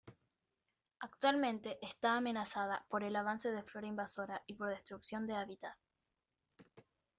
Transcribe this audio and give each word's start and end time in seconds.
Actualmente 1.01 1.77
está 1.85 2.15
amenazada 2.17 2.83
por 2.89 3.03
el 3.03 3.15
avance 3.15 3.51
de 3.51 3.61
flora 3.61 3.85
invasora 3.85 4.41
y 4.47 4.55
por 4.55 4.69
destrucción 4.69 5.27
de 5.27 5.35
habitat. 5.35 5.77